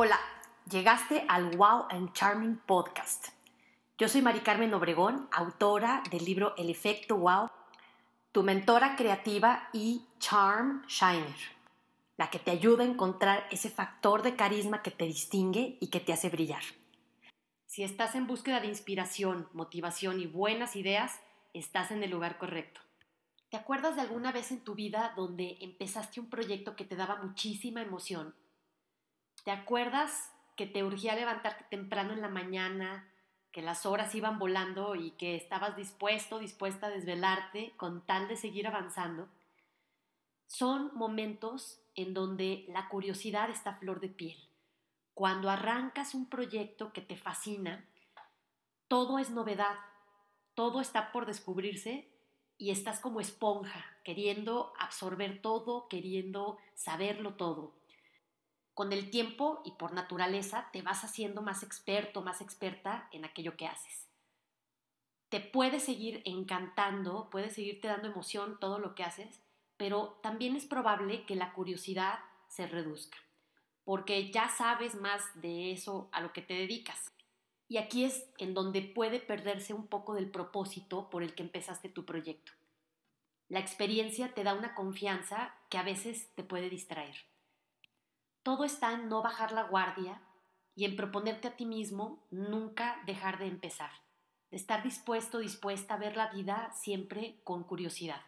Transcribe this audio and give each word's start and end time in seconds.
Hola, 0.00 0.20
llegaste 0.70 1.24
al 1.26 1.56
Wow 1.56 1.86
and 1.90 2.12
Charming 2.12 2.54
Podcast. 2.54 3.30
Yo 3.98 4.08
soy 4.08 4.22
Mari 4.22 4.38
Carmen 4.38 4.72
Obregón, 4.72 5.28
autora 5.32 6.04
del 6.08 6.24
libro 6.24 6.54
El 6.56 6.70
efecto 6.70 7.16
Wow, 7.16 7.50
tu 8.30 8.44
mentora 8.44 8.94
creativa 8.94 9.68
y 9.72 10.06
Charm 10.20 10.86
Shiner, 10.86 11.34
la 12.16 12.30
que 12.30 12.38
te 12.38 12.52
ayuda 12.52 12.84
a 12.84 12.86
encontrar 12.86 13.48
ese 13.50 13.70
factor 13.70 14.22
de 14.22 14.36
carisma 14.36 14.82
que 14.82 14.92
te 14.92 15.04
distingue 15.04 15.78
y 15.80 15.88
que 15.88 15.98
te 15.98 16.12
hace 16.12 16.28
brillar. 16.28 16.62
Si 17.66 17.82
estás 17.82 18.14
en 18.14 18.28
búsqueda 18.28 18.60
de 18.60 18.68
inspiración, 18.68 19.48
motivación 19.52 20.20
y 20.20 20.26
buenas 20.26 20.76
ideas, 20.76 21.18
estás 21.54 21.90
en 21.90 22.04
el 22.04 22.10
lugar 22.12 22.38
correcto. 22.38 22.80
¿Te 23.50 23.56
acuerdas 23.56 23.96
de 23.96 24.02
alguna 24.02 24.30
vez 24.30 24.52
en 24.52 24.62
tu 24.62 24.76
vida 24.76 25.12
donde 25.16 25.58
empezaste 25.60 26.20
un 26.20 26.30
proyecto 26.30 26.76
que 26.76 26.84
te 26.84 26.94
daba 26.94 27.16
muchísima 27.20 27.82
emoción? 27.82 28.36
¿Te 29.44 29.50
acuerdas 29.50 30.32
que 30.56 30.66
te 30.66 30.82
urgía 30.82 31.14
levantarte 31.14 31.64
temprano 31.70 32.12
en 32.12 32.20
la 32.20 32.28
mañana, 32.28 33.08
que 33.52 33.62
las 33.62 33.86
horas 33.86 34.14
iban 34.14 34.38
volando 34.38 34.94
y 34.94 35.12
que 35.12 35.36
estabas 35.36 35.76
dispuesto, 35.76 36.38
dispuesta 36.38 36.88
a 36.88 36.90
desvelarte 36.90 37.72
con 37.76 38.04
tal 38.04 38.28
de 38.28 38.36
seguir 38.36 38.66
avanzando? 38.66 39.28
Son 40.46 40.90
momentos 40.94 41.80
en 41.94 42.14
donde 42.14 42.64
la 42.68 42.88
curiosidad 42.88 43.50
está 43.50 43.74
flor 43.74 44.00
de 44.00 44.08
piel. 44.08 44.48
Cuando 45.14 45.50
arrancas 45.50 46.14
un 46.14 46.28
proyecto 46.28 46.92
que 46.92 47.00
te 47.00 47.16
fascina, 47.16 47.88
todo 48.88 49.18
es 49.18 49.30
novedad, 49.30 49.76
todo 50.54 50.80
está 50.80 51.12
por 51.12 51.26
descubrirse 51.26 52.08
y 52.56 52.70
estás 52.70 53.00
como 53.00 53.20
esponja, 53.20 53.84
queriendo 54.04 54.72
absorber 54.78 55.40
todo, 55.42 55.88
queriendo 55.88 56.58
saberlo 56.74 57.34
todo. 57.34 57.74
Con 58.78 58.92
el 58.92 59.10
tiempo 59.10 59.60
y 59.64 59.72
por 59.72 59.92
naturaleza 59.92 60.68
te 60.72 60.82
vas 60.82 61.02
haciendo 61.02 61.42
más 61.42 61.64
experto, 61.64 62.22
más 62.22 62.40
experta 62.40 63.08
en 63.10 63.24
aquello 63.24 63.56
que 63.56 63.66
haces. 63.66 64.06
Te 65.30 65.40
puede 65.40 65.80
seguir 65.80 66.22
encantando, 66.24 67.28
puede 67.28 67.50
seguirte 67.50 67.88
dando 67.88 68.06
emoción 68.06 68.60
todo 68.60 68.78
lo 68.78 68.94
que 68.94 69.02
haces, 69.02 69.42
pero 69.76 70.20
también 70.22 70.54
es 70.54 70.64
probable 70.64 71.26
que 71.26 71.34
la 71.34 71.54
curiosidad 71.54 72.20
se 72.46 72.68
reduzca, 72.68 73.18
porque 73.82 74.30
ya 74.30 74.48
sabes 74.48 74.94
más 74.94 75.24
de 75.34 75.72
eso 75.72 76.08
a 76.12 76.20
lo 76.20 76.32
que 76.32 76.42
te 76.42 76.54
dedicas. 76.54 77.10
Y 77.66 77.78
aquí 77.78 78.04
es 78.04 78.28
en 78.38 78.54
donde 78.54 78.82
puede 78.82 79.18
perderse 79.18 79.74
un 79.74 79.88
poco 79.88 80.14
del 80.14 80.30
propósito 80.30 81.10
por 81.10 81.24
el 81.24 81.34
que 81.34 81.42
empezaste 81.42 81.88
tu 81.88 82.04
proyecto. 82.04 82.52
La 83.48 83.58
experiencia 83.58 84.34
te 84.34 84.44
da 84.44 84.54
una 84.54 84.76
confianza 84.76 85.56
que 85.68 85.78
a 85.78 85.82
veces 85.82 86.28
te 86.36 86.44
puede 86.44 86.70
distraer. 86.70 87.16
Todo 88.48 88.64
está 88.64 88.94
en 88.94 89.10
no 89.10 89.20
bajar 89.20 89.52
la 89.52 89.64
guardia 89.64 90.22
y 90.74 90.86
en 90.86 90.96
proponerte 90.96 91.48
a 91.48 91.56
ti 91.56 91.66
mismo 91.66 92.26
nunca 92.30 92.98
dejar 93.04 93.38
de 93.38 93.46
empezar, 93.46 93.90
de 94.50 94.56
estar 94.56 94.82
dispuesto, 94.82 95.38
dispuesta 95.38 95.92
a 95.92 95.98
ver 95.98 96.16
la 96.16 96.30
vida 96.30 96.72
siempre 96.72 97.42
con 97.44 97.62
curiosidad. 97.62 98.22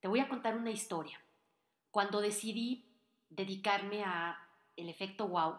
Te 0.00 0.08
voy 0.08 0.20
a 0.20 0.28
contar 0.30 0.56
una 0.56 0.70
historia. 0.70 1.20
Cuando 1.90 2.22
decidí 2.22 2.86
dedicarme 3.28 4.04
a 4.04 4.38
el 4.74 4.88
efecto 4.88 5.28
wow, 5.28 5.56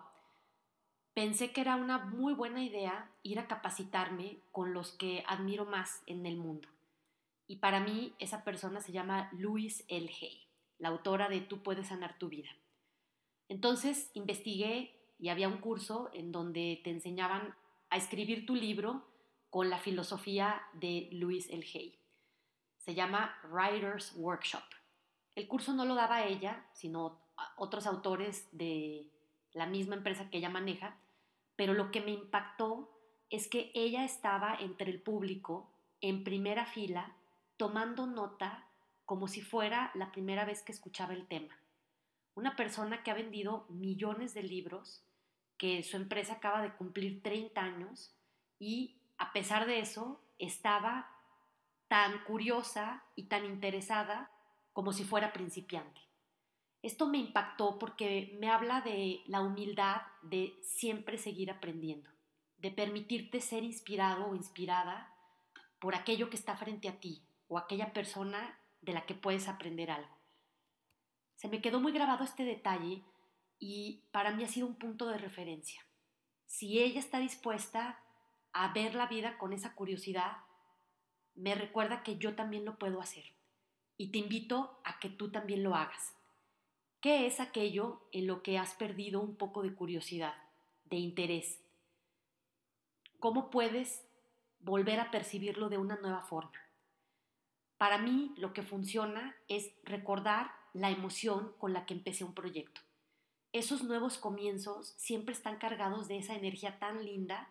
Pensé 1.13 1.51
que 1.51 1.61
era 1.61 1.75
una 1.75 1.99
muy 1.99 2.33
buena 2.33 2.63
idea 2.63 3.11
ir 3.21 3.37
a 3.37 3.47
capacitarme 3.47 4.39
con 4.51 4.73
los 4.73 4.93
que 4.93 5.23
admiro 5.27 5.67
más 5.67 6.01
en 6.07 6.25
el 6.25 6.37
mundo. 6.37 6.67
Y 7.45 7.57
para 7.57 7.79
mí 7.79 8.15
esa 8.17 8.43
persona 8.43 8.81
se 8.81 8.91
llama 8.91 9.29
Louise 9.33 9.85
L. 9.87 10.11
Hay, 10.19 10.47
la 10.79 10.89
autora 10.89 11.29
de 11.29 11.41
Tú 11.41 11.61
puedes 11.61 11.89
sanar 11.89 12.17
tu 12.17 12.29
vida. 12.29 12.49
Entonces 13.53 14.09
investigué 14.15 14.99
y 15.19 15.29
había 15.29 15.47
un 15.47 15.57
curso 15.57 16.09
en 16.11 16.31
donde 16.31 16.81
te 16.83 16.89
enseñaban 16.89 17.53
a 17.91 17.97
escribir 17.97 18.47
tu 18.47 18.55
libro 18.55 19.05
con 19.51 19.69
la 19.69 19.77
filosofía 19.77 20.63
de 20.73 21.07
Louise 21.11 21.53
L. 21.53 21.63
Hay. 21.75 21.99
Se 22.79 22.95
llama 22.95 23.37
Writer's 23.51 24.11
Workshop. 24.15 24.63
El 25.35 25.47
curso 25.47 25.71
no 25.75 25.85
lo 25.85 25.93
daba 25.93 26.25
ella, 26.25 26.65
sino 26.73 27.21
otros 27.55 27.85
autores 27.85 28.49
de 28.53 29.11
la 29.51 29.67
misma 29.67 29.97
empresa 29.97 30.31
que 30.31 30.39
ella 30.39 30.49
maneja, 30.49 30.97
pero 31.55 31.75
lo 31.75 31.91
que 31.91 32.01
me 32.01 32.09
impactó 32.09 32.89
es 33.29 33.47
que 33.47 33.71
ella 33.75 34.03
estaba 34.03 34.55
entre 34.55 34.89
el 34.89 34.99
público, 34.99 35.69
en 36.01 36.23
primera 36.23 36.65
fila, 36.65 37.15
tomando 37.57 38.07
nota 38.07 38.67
como 39.05 39.27
si 39.27 39.41
fuera 39.41 39.91
la 39.93 40.11
primera 40.11 40.43
vez 40.43 40.63
que 40.63 40.71
escuchaba 40.71 41.13
el 41.13 41.27
tema. 41.27 41.55
Una 42.35 42.55
persona 42.55 43.03
que 43.03 43.11
ha 43.11 43.15
vendido 43.15 43.65
millones 43.69 44.33
de 44.33 44.43
libros, 44.43 45.03
que 45.57 45.83
su 45.83 45.97
empresa 45.97 46.33
acaba 46.33 46.61
de 46.61 46.73
cumplir 46.73 47.21
30 47.21 47.61
años 47.61 48.15
y 48.59 48.97
a 49.17 49.33
pesar 49.33 49.65
de 49.65 49.79
eso 49.79 50.23
estaba 50.39 51.09
tan 51.87 52.23
curiosa 52.23 53.03
y 53.15 53.23
tan 53.25 53.45
interesada 53.45 54.31
como 54.73 54.93
si 54.93 55.03
fuera 55.03 55.31
principiante. 55.31 56.01
Esto 56.81 57.07
me 57.07 57.19
impactó 57.19 57.79
porque 57.79 58.35
me 58.39 58.49
habla 58.49 58.81
de 58.81 59.21
la 59.27 59.41
humildad 59.41 60.01
de 60.21 60.53
siempre 60.63 61.17
seguir 61.17 61.51
aprendiendo, 61.51 62.09
de 62.57 62.71
permitirte 62.71 63.39
ser 63.39 63.63
inspirado 63.63 64.25
o 64.25 64.35
inspirada 64.35 65.13
por 65.79 65.95
aquello 65.95 66.29
que 66.29 66.35
está 66.35 66.57
frente 66.57 66.89
a 66.89 66.99
ti 66.99 67.23
o 67.47 67.57
aquella 67.57 67.93
persona 67.93 68.59
de 68.81 68.93
la 68.93 69.05
que 69.05 69.13
puedes 69.13 69.47
aprender 69.47 69.91
algo. 69.91 70.22
Se 71.35 71.47
me 71.47 71.61
quedó 71.61 71.79
muy 71.79 71.91
grabado 71.91 72.23
este 72.23 72.43
detalle 72.43 73.03
y 73.59 74.03
para 74.11 74.31
mí 74.31 74.43
ha 74.43 74.47
sido 74.47 74.67
un 74.67 74.75
punto 74.75 75.07
de 75.07 75.17
referencia. 75.17 75.85
Si 76.45 76.79
ella 76.79 76.99
está 76.99 77.19
dispuesta 77.19 77.99
a 78.51 78.71
ver 78.73 78.95
la 78.95 79.07
vida 79.07 79.37
con 79.37 79.53
esa 79.53 79.73
curiosidad, 79.73 80.37
me 81.35 81.55
recuerda 81.55 82.03
que 82.03 82.17
yo 82.17 82.35
también 82.35 82.65
lo 82.65 82.77
puedo 82.77 83.01
hacer 83.01 83.25
y 83.97 84.11
te 84.11 84.19
invito 84.19 84.79
a 84.83 84.99
que 84.99 85.09
tú 85.09 85.31
también 85.31 85.63
lo 85.63 85.75
hagas. 85.75 86.13
¿Qué 87.01 87.25
es 87.25 87.39
aquello 87.39 88.01
en 88.11 88.27
lo 88.27 88.43
que 88.43 88.57
has 88.57 88.75
perdido 88.75 89.19
un 89.19 89.35
poco 89.35 89.61
de 89.61 89.73
curiosidad, 89.73 90.35
de 90.85 90.97
interés? 90.97 91.59
¿Cómo 93.19 93.49
puedes 93.49 94.05
volver 94.59 94.99
a 94.99 95.11
percibirlo 95.11 95.69
de 95.69 95.77
una 95.77 95.97
nueva 95.97 96.21
forma? 96.21 96.59
Para 97.77 97.97
mí 97.97 98.33
lo 98.37 98.53
que 98.53 98.61
funciona 98.61 99.35
es 99.47 99.71
recordar 99.83 100.51
la 100.73 100.89
emoción 100.89 101.53
con 101.57 101.73
la 101.73 101.85
que 101.85 101.93
empecé 101.93 102.23
un 102.23 102.33
proyecto. 102.33 102.81
Esos 103.51 103.83
nuevos 103.83 104.17
comienzos 104.17 104.93
siempre 104.97 105.33
están 105.33 105.57
cargados 105.57 106.07
de 106.07 106.17
esa 106.17 106.35
energía 106.35 106.79
tan 106.79 107.05
linda 107.05 107.49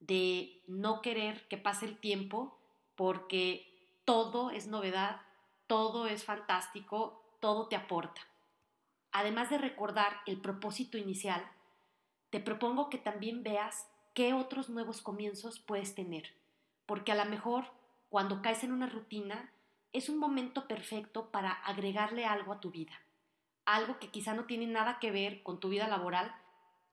de 0.00 0.62
no 0.66 1.02
querer 1.02 1.46
que 1.48 1.58
pase 1.58 1.86
el 1.86 1.98
tiempo 1.98 2.58
porque 2.96 3.66
todo 4.04 4.50
es 4.50 4.66
novedad, 4.66 5.22
todo 5.66 6.06
es 6.06 6.24
fantástico, 6.24 7.36
todo 7.40 7.68
te 7.68 7.76
aporta 7.76 8.22
además 9.12 9.50
de 9.50 9.58
recordar 9.58 10.20
el 10.26 10.40
propósito 10.40 10.98
inicial, 10.98 11.46
te 12.30 12.40
propongo 12.40 12.88
que 12.88 12.98
también 12.98 13.42
veas 13.42 13.86
qué 14.14 14.32
otros 14.32 14.70
nuevos 14.70 15.02
comienzos 15.02 15.60
puedes 15.60 15.94
tener, 15.94 16.34
porque 16.86 17.12
a 17.12 17.14
lo 17.14 17.30
mejor 17.30 17.66
cuando 18.08 18.42
caes 18.42 18.64
en 18.64 18.72
una 18.72 18.88
rutina 18.88 19.52
es 19.92 20.08
un 20.08 20.18
momento 20.18 20.66
perfecto 20.66 21.30
para 21.30 21.50
agregarle 21.52 22.24
algo 22.24 22.52
a 22.52 22.60
tu 22.60 22.70
vida, 22.70 22.92
algo 23.64 23.98
que 23.98 24.10
quizá 24.10 24.34
no 24.34 24.46
tiene 24.46 24.66
nada 24.66 24.98
que 24.98 25.10
ver 25.10 25.42
con 25.42 25.60
tu 25.60 25.68
vida 25.68 25.86
laboral, 25.88 26.34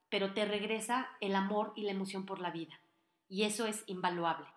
pero 0.10 0.34
te 0.34 0.46
regresa 0.46 1.10
el 1.22 1.36
amor 1.36 1.74
y 1.76 1.84
la 1.84 1.92
emoción 1.92 2.26
por 2.26 2.40
la 2.40 2.52
vida, 2.52 2.80
y 3.28 3.44
eso 3.44 3.66
es 3.66 3.84
invaluable, 3.88 4.48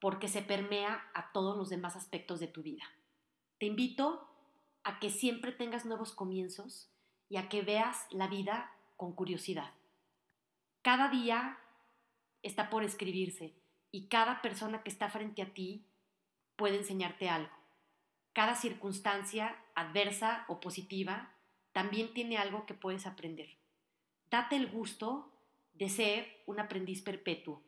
porque 0.00 0.28
se 0.28 0.42
permea 0.42 1.10
a 1.14 1.32
todos 1.32 1.56
los 1.56 1.68
demás 1.68 1.96
aspectos 1.96 2.40
de 2.40 2.48
tu 2.48 2.62
vida. 2.62 2.84
Te 3.58 3.66
invito 3.66 4.26
a 4.82 4.98
que 4.98 5.10
siempre 5.10 5.52
tengas 5.52 5.84
nuevos 5.84 6.12
comienzos 6.12 6.90
y 7.28 7.36
a 7.36 7.48
que 7.48 7.62
veas 7.62 8.06
la 8.10 8.26
vida 8.26 8.72
con 8.96 9.14
curiosidad. 9.14 9.72
Cada 10.82 11.08
día 11.08 11.58
está 12.42 12.70
por 12.70 12.82
escribirse 12.82 13.54
y 13.90 14.08
cada 14.08 14.40
persona 14.40 14.82
que 14.82 14.90
está 14.90 15.10
frente 15.10 15.42
a 15.42 15.52
ti 15.52 15.86
puede 16.56 16.78
enseñarte 16.78 17.28
algo. 17.28 17.59
Cada 18.32 18.54
circunstancia, 18.54 19.56
adversa 19.74 20.44
o 20.48 20.60
positiva, 20.60 21.34
también 21.72 22.12
tiene 22.14 22.38
algo 22.38 22.66
que 22.66 22.74
puedes 22.74 23.06
aprender. 23.06 23.56
Date 24.30 24.56
el 24.56 24.68
gusto 24.68 25.32
de 25.72 25.88
ser 25.88 26.42
un 26.46 26.60
aprendiz 26.60 27.02
perpetuo 27.02 27.62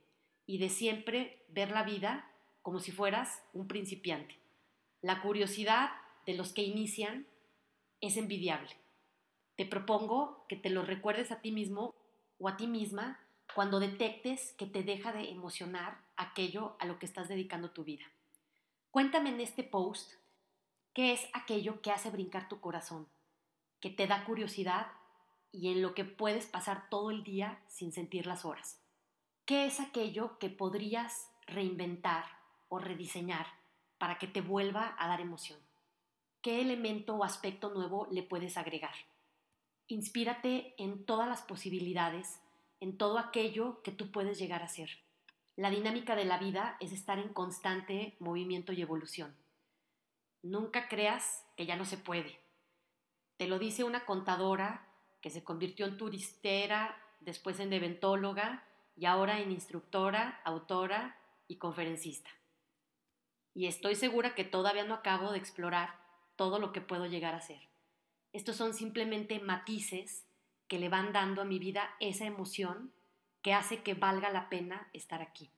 y 0.46 0.58
de 0.58 0.68
siempre 0.68 1.44
ver 1.48 1.70
la 1.70 1.82
vida 1.82 2.30
como 2.62 2.78
si 2.78 2.92
fueras 2.92 3.42
un 3.52 3.66
principiante. 3.66 4.38
La 5.00 5.20
curiosidad 5.20 5.90
de 6.26 6.34
los 6.34 6.52
que 6.52 6.62
inician 6.62 7.26
es 8.00 8.16
envidiable. 8.16 8.70
Te 9.56 9.66
propongo 9.66 10.46
que 10.48 10.56
te 10.56 10.70
lo 10.70 10.82
recuerdes 10.82 11.32
a 11.32 11.40
ti 11.40 11.50
mismo 11.50 11.94
o 12.38 12.48
a 12.48 12.56
ti 12.56 12.66
misma 12.66 13.18
cuando 13.54 13.80
detectes 13.80 14.54
que 14.56 14.66
te 14.66 14.82
deja 14.82 15.12
de 15.12 15.30
emocionar 15.30 16.04
aquello 16.16 16.76
a 16.78 16.86
lo 16.86 16.98
que 16.98 17.06
estás 17.06 17.28
dedicando 17.28 17.70
tu 17.70 17.84
vida. 17.84 18.04
Cuéntame 18.90 19.30
en 19.30 19.40
este 19.40 19.64
post 19.64 20.12
qué 20.94 21.12
es 21.12 21.26
aquello 21.32 21.80
que 21.80 21.90
hace 21.90 22.10
brincar 22.10 22.48
tu 22.48 22.60
corazón, 22.60 23.08
que 23.80 23.90
te 23.90 24.06
da 24.06 24.24
curiosidad 24.24 24.88
y 25.50 25.70
en 25.70 25.82
lo 25.82 25.94
que 25.94 26.04
puedes 26.04 26.46
pasar 26.46 26.88
todo 26.88 27.10
el 27.10 27.24
día 27.24 27.62
sin 27.68 27.92
sentir 27.92 28.26
las 28.26 28.44
horas. 28.44 28.80
¿Qué 29.44 29.66
es 29.66 29.80
aquello 29.80 30.38
que 30.38 30.50
podrías 30.50 31.30
reinventar 31.46 32.24
o 32.68 32.78
rediseñar 32.78 33.46
para 33.98 34.18
que 34.18 34.26
te 34.26 34.40
vuelva 34.40 34.94
a 34.98 35.08
dar 35.08 35.20
emoción? 35.20 35.58
¿Qué 36.42 36.60
elemento 36.60 37.16
o 37.16 37.24
aspecto 37.24 37.70
nuevo 37.70 38.06
le 38.10 38.22
puedes 38.22 38.56
agregar? 38.56 38.94
Inspírate 39.88 40.74
en 40.78 41.04
todas 41.04 41.28
las 41.28 41.42
posibilidades, 41.42 42.40
en 42.80 42.96
todo 42.96 43.18
aquello 43.18 43.82
que 43.82 43.92
tú 43.92 44.10
puedes 44.10 44.38
llegar 44.38 44.62
a 44.62 44.68
ser. 44.68 44.90
La 45.56 45.70
dinámica 45.70 46.16
de 46.16 46.24
la 46.24 46.38
vida 46.38 46.76
es 46.80 46.92
estar 46.92 47.18
en 47.18 47.32
constante 47.32 48.16
movimiento 48.18 48.72
y 48.72 48.80
evolución. 48.80 49.36
Nunca 50.42 50.88
creas 50.88 51.46
que 51.56 51.66
ya 51.66 51.76
no 51.76 51.84
se 51.84 51.96
puede. 51.96 52.40
Te 53.36 53.46
lo 53.46 53.58
dice 53.58 53.84
una 53.84 54.04
contadora 54.04 54.86
que 55.20 55.30
se 55.30 55.44
convirtió 55.44 55.86
en 55.86 55.96
turistera, 55.96 57.00
después 57.20 57.60
en 57.60 57.72
eventóloga 57.72 58.64
y 58.96 59.06
ahora 59.06 59.40
en 59.40 59.52
instructora, 59.52 60.40
autora 60.44 61.16
y 61.48 61.56
conferencista. 61.56 62.30
Y 63.54 63.66
estoy 63.66 63.94
segura 63.94 64.34
que 64.34 64.44
todavía 64.44 64.84
no 64.84 64.94
acabo 64.94 65.30
de 65.30 65.38
explorar 65.38 66.00
todo 66.36 66.58
lo 66.58 66.72
que 66.72 66.80
puedo 66.80 67.06
llegar 67.06 67.34
a 67.34 67.40
ser. 67.40 67.60
Estos 68.32 68.56
son 68.56 68.74
simplemente 68.74 69.38
matices 69.40 70.24
que 70.66 70.78
le 70.78 70.88
van 70.88 71.12
dando 71.12 71.42
a 71.42 71.44
mi 71.44 71.58
vida 71.58 71.94
esa 72.00 72.24
emoción 72.24 72.92
que 73.42 73.52
hace 73.52 73.82
que 73.82 73.94
valga 73.94 74.30
la 74.30 74.48
pena 74.48 74.88
estar 74.92 75.20
aquí. 75.20 75.50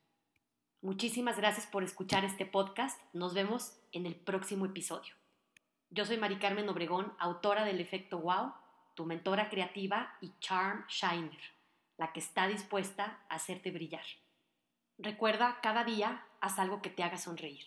Muchísimas 0.85 1.37
gracias 1.37 1.65
por 1.65 1.83
escuchar 1.83 2.25
este 2.25 2.45
podcast. 2.45 3.01
Nos 3.11 3.33
vemos 3.33 3.75
en 3.91 4.05
el 4.05 4.13
próximo 4.13 4.67
episodio. 4.67 5.15
Yo 5.89 6.05
soy 6.05 6.17
Mari 6.17 6.37
Carmen 6.37 6.69
Obregón, 6.69 7.11
autora 7.17 7.65
del 7.65 7.81
efecto 7.81 8.19
Wow, 8.19 8.53
tu 8.93 9.07
mentora 9.07 9.49
creativa 9.49 10.15
y 10.21 10.31
Charm 10.37 10.85
Shiner, 10.87 11.41
la 11.97 12.13
que 12.13 12.19
está 12.19 12.47
dispuesta 12.47 13.19
a 13.29 13.33
hacerte 13.33 13.71
brillar. 13.71 14.05
Recuerda, 14.99 15.57
cada 15.63 15.83
día 15.85 16.23
haz 16.39 16.59
algo 16.59 16.83
que 16.83 16.91
te 16.91 17.01
haga 17.01 17.17
sonreír. 17.17 17.65